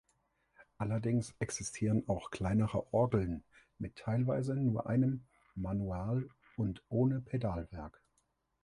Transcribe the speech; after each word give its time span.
Allerdings 0.79 1.35
existieren 1.37 2.05
auch 2.09 2.31
kleinere 2.31 2.91
Orgeln 2.91 3.43
mit 3.77 3.97
teilweise 3.97 4.55
nur 4.55 4.87
einem 4.89 5.27
Manual 5.53 6.27
und 6.57 6.81
ohne 6.89 7.21
Pedalwerk. 7.21 8.01